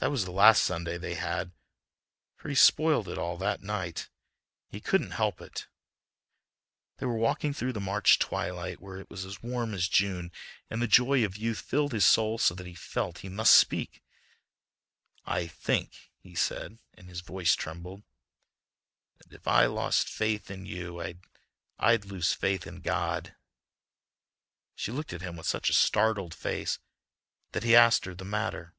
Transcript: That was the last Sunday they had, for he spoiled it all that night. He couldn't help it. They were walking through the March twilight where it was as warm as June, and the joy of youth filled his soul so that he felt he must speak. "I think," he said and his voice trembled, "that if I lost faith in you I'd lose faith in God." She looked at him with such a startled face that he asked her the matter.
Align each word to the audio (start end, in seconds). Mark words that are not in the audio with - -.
That 0.00 0.10
was 0.10 0.24
the 0.24 0.32
last 0.32 0.64
Sunday 0.64 0.98
they 0.98 1.14
had, 1.14 1.52
for 2.34 2.48
he 2.48 2.56
spoiled 2.56 3.06
it 3.06 3.16
all 3.16 3.36
that 3.36 3.62
night. 3.62 4.08
He 4.66 4.80
couldn't 4.80 5.12
help 5.12 5.40
it. 5.40 5.68
They 6.96 7.06
were 7.06 7.16
walking 7.16 7.54
through 7.54 7.74
the 7.74 7.80
March 7.80 8.18
twilight 8.18 8.80
where 8.80 8.96
it 8.98 9.08
was 9.08 9.24
as 9.24 9.40
warm 9.40 9.72
as 9.72 9.86
June, 9.86 10.32
and 10.68 10.82
the 10.82 10.88
joy 10.88 11.24
of 11.24 11.36
youth 11.36 11.60
filled 11.60 11.92
his 11.92 12.04
soul 12.04 12.38
so 12.38 12.56
that 12.56 12.66
he 12.66 12.74
felt 12.74 13.18
he 13.18 13.28
must 13.28 13.54
speak. 13.54 14.02
"I 15.24 15.46
think," 15.46 16.10
he 16.18 16.34
said 16.34 16.80
and 16.94 17.08
his 17.08 17.20
voice 17.20 17.54
trembled, 17.54 18.02
"that 19.18 19.32
if 19.32 19.46
I 19.46 19.66
lost 19.66 20.08
faith 20.08 20.50
in 20.50 20.66
you 20.66 21.00
I'd 21.78 22.04
lose 22.04 22.32
faith 22.32 22.66
in 22.66 22.80
God." 22.80 23.36
She 24.74 24.90
looked 24.90 25.12
at 25.12 25.22
him 25.22 25.36
with 25.36 25.46
such 25.46 25.70
a 25.70 25.74
startled 25.74 26.34
face 26.34 26.80
that 27.52 27.62
he 27.62 27.76
asked 27.76 28.06
her 28.06 28.14
the 28.16 28.24
matter. 28.24 28.74